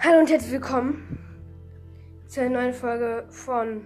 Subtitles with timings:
[0.00, 1.18] Hallo und herzlich willkommen
[2.28, 3.82] zu einer neuen Folge von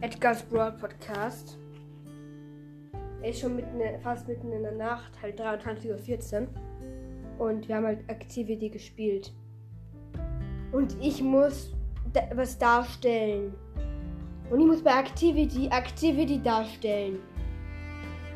[0.00, 1.56] Edgar's Broad Podcast.
[3.22, 6.48] Er ist schon mitten, fast mitten in der Nacht, halt 23.14 Uhr.
[7.38, 9.32] Und wir haben halt Activity gespielt.
[10.72, 11.72] Und ich muss
[12.12, 13.54] da was darstellen.
[14.50, 17.20] Und ich muss bei Activity Activity darstellen.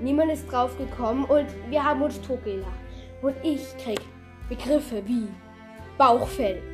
[0.00, 2.70] Niemand ist drauf gekommen und wir haben uns totgelacht.
[3.20, 4.00] Und ich krieg
[4.48, 5.26] Begriffe wie
[5.98, 6.73] Bauchfell.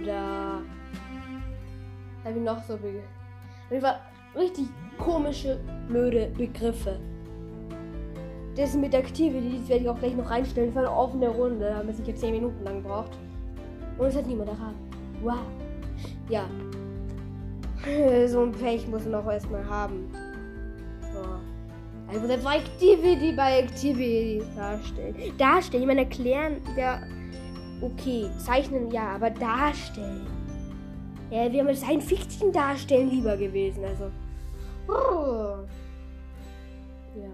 [0.00, 0.62] Oder
[2.24, 3.82] habe ich noch so Begriffe?
[3.82, 4.00] War
[4.36, 4.66] richtig
[4.98, 6.98] komische, blöde Begriffe.
[8.56, 10.74] Das mit Activity, das werde ich auch gleich noch reinstellen.
[10.74, 13.12] War eine offene Runde, da haben wir sicher 10 Minuten lang gebraucht.
[13.98, 14.90] Und es hat niemand erraten.
[15.22, 15.38] Wow.
[16.28, 16.44] Ja.
[18.26, 20.10] So ein Pech muss man auch erstmal haben.
[21.14, 21.22] So.
[22.12, 25.14] Also das war Activity bei Activity darstellen.
[25.38, 27.00] Darstellen, ich meine erklären, ja.
[27.82, 30.26] Okay, zeichnen ja, aber darstellen.
[31.30, 34.10] Ja, wir haben Science Fiction darstellen lieber gewesen, also.
[34.88, 35.64] Oh.
[37.16, 37.30] Ja.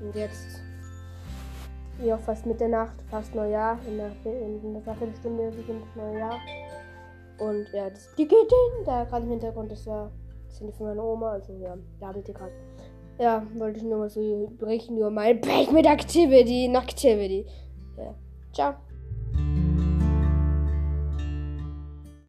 [0.00, 0.62] Und jetzt.
[2.04, 3.78] Ja, fast Mitternacht, fast Neujahr.
[3.88, 6.38] In der, in der Viertelstunde beginnt das neue Jahr.
[7.38, 10.10] Und ja, das die geht hin, da gerade im Hintergrund, das war
[10.48, 11.76] das sind die von meiner Oma, also ja,
[12.16, 12.52] ich die gerade.
[13.18, 17.46] Ja, wollte ich nur mal so berichten über mein Pech mit Activity, Activity.
[17.98, 18.14] Ja.
[18.52, 18.87] Ciao.